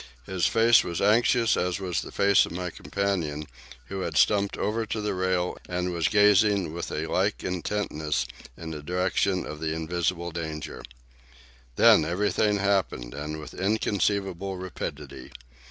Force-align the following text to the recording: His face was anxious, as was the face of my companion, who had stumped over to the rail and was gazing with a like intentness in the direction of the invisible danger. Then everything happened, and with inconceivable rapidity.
His 0.25 0.47
face 0.47 0.83
was 0.83 0.99
anxious, 0.99 1.55
as 1.55 1.79
was 1.79 2.01
the 2.01 2.11
face 2.11 2.47
of 2.47 2.51
my 2.51 2.71
companion, 2.71 3.45
who 3.85 4.01
had 4.01 4.17
stumped 4.17 4.57
over 4.57 4.83
to 4.87 4.99
the 4.99 5.13
rail 5.13 5.55
and 5.69 5.93
was 5.93 6.07
gazing 6.07 6.73
with 6.73 6.91
a 6.91 7.05
like 7.05 7.43
intentness 7.43 8.25
in 8.57 8.71
the 8.71 8.81
direction 8.81 9.45
of 9.45 9.59
the 9.59 9.73
invisible 9.75 10.31
danger. 10.31 10.81
Then 11.75 12.03
everything 12.03 12.57
happened, 12.57 13.13
and 13.13 13.39
with 13.39 13.53
inconceivable 13.53 14.57
rapidity. 14.57 15.31